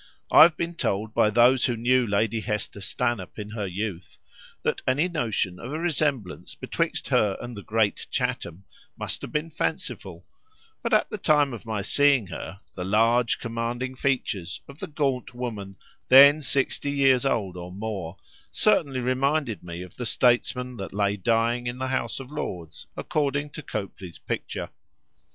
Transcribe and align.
I 0.31 0.41
have 0.41 0.57
been 0.57 0.73
told 0.73 1.13
by 1.13 1.29
those 1.29 1.65
who 1.65 1.77
knew 1.77 2.07
Lady 2.07 2.39
Hester 2.39 2.81
Stanhope 2.81 3.37
in 3.37 3.51
her 3.51 3.67
youth, 3.67 4.17
that 4.63 4.81
any 4.87 5.07
notion 5.07 5.59
of 5.59 5.71
a 5.71 5.77
resemblance 5.77 6.55
betwixt 6.55 7.09
her 7.09 7.37
and 7.39 7.55
the 7.55 7.61
great 7.61 8.07
Chatham 8.09 8.63
must 8.97 9.21
have 9.21 9.31
been 9.31 9.51
fanciful; 9.51 10.25
but 10.81 10.91
at 10.91 11.11
the 11.11 11.19
time 11.19 11.53
of 11.53 11.67
my 11.67 11.83
seeing 11.83 12.25
her, 12.25 12.61
the 12.73 12.83
large 12.83 13.37
commanding 13.37 13.93
features 13.93 14.59
of 14.67 14.79
the 14.79 14.87
gaunt 14.87 15.35
woman, 15.35 15.75
then 16.09 16.41
sixty 16.41 16.89
years 16.89 17.23
old 17.23 17.55
or 17.55 17.71
more, 17.71 18.17
certainly 18.49 19.01
reminded 19.01 19.61
me 19.61 19.83
of 19.83 19.97
the 19.97 20.07
statesman 20.07 20.77
that 20.77 20.95
lay 20.95 21.15
dying 21.15 21.67
in 21.67 21.77
the 21.77 21.89
House 21.89 22.19
of 22.19 22.31
Lords, 22.31 22.87
according 22.97 23.51
to 23.51 23.61
Copley's 23.61 24.17
picture. 24.17 24.69